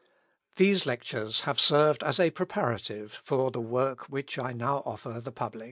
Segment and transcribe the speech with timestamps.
[0.55, 5.21] These lectures have served as a preparative for the work which I now offer to
[5.21, 5.59] the public.